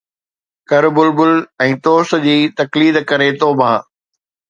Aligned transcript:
ڪر 0.71 0.85
بلبل 0.95 1.35
۽ 1.67 1.77
طوس 1.89 2.17
جي 2.25 2.37
تقليد 2.63 3.01
ڪري 3.13 3.33
توبه 3.45 3.73